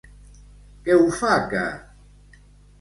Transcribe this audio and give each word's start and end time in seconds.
Què 0.87 0.97
ho 1.03 1.05
fa 1.19 1.37
que...? 1.53 1.63